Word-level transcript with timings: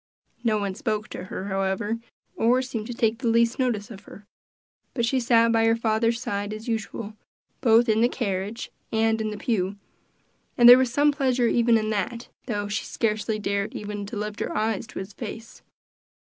No 0.43 0.57
one 0.57 0.73
spoke 0.73 1.09
to 1.09 1.25
her, 1.25 1.45
however, 1.49 1.99
or 2.35 2.63
seemed 2.63 2.87
to 2.87 2.93
take 2.95 3.19
the 3.19 3.27
least 3.27 3.59
notice 3.59 3.91
of 3.91 4.05
her; 4.05 4.25
but 4.95 5.05
she 5.05 5.19
sat 5.19 5.51
by 5.51 5.65
her 5.65 5.75
father's 5.75 6.19
side, 6.19 6.53
as 6.53 6.67
usual, 6.67 7.13
both 7.61 7.87
in 7.87 8.01
the 8.01 8.09
carriage 8.09 8.71
and 8.91 9.21
in 9.21 9.29
the 9.29 9.37
pew, 9.37 9.75
and 10.57 10.67
there 10.67 10.79
was 10.79 10.91
some 10.91 11.11
pleasure 11.11 11.47
even 11.47 11.77
in 11.77 11.91
that, 11.91 12.29
though 12.47 12.67
she 12.67 12.83
scarcely 12.83 13.37
dared 13.37 13.75
even 13.75 14.07
to 14.07 14.17
lift 14.17 14.39
her 14.39 14.57
eyes 14.57 14.87
to 14.87 14.97
his 14.97 15.13
face. 15.13 15.61